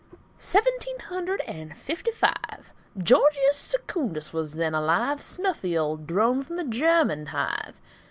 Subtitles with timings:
[0.39, 2.73] Seventeen hundred and fifty five.
[2.97, 7.79] Georgius Secundus was then alive, Snuffy old drone from the German hive.